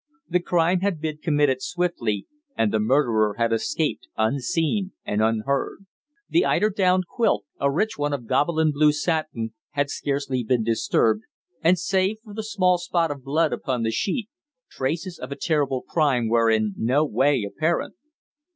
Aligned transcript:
The 0.27 0.39
crime 0.39 0.79
had 0.79 0.99
been 0.99 1.19
committed 1.19 1.61
swiftly, 1.61 2.25
and 2.57 2.73
the 2.73 2.79
murderer 2.79 3.35
had 3.37 3.53
escaped 3.53 4.07
unseen 4.17 4.93
and 5.05 5.21
unheard. 5.21 5.85
The 6.27 6.43
eider 6.43 6.71
down 6.71 7.03
quilt, 7.07 7.45
a 7.59 7.71
rich 7.71 7.99
one 7.99 8.11
of 8.11 8.25
Gobelin 8.25 8.71
blue 8.71 8.93
satin, 8.93 9.53
had 9.73 9.91
scarcely 9.91 10.43
been 10.43 10.63
disturbed, 10.63 11.21
and 11.63 11.77
save 11.77 12.17
for 12.23 12.33
the 12.33 12.41
small 12.41 12.79
spot 12.79 13.11
of 13.11 13.23
blood 13.23 13.53
upon 13.53 13.83
the 13.83 13.91
sheet, 13.91 14.27
traces 14.71 15.19
of 15.19 15.31
a 15.31 15.35
terrible 15.35 15.83
crime 15.83 16.27
were 16.29 16.49
in 16.49 16.73
no 16.77 17.05
way 17.05 17.43
apparent. 17.47 17.93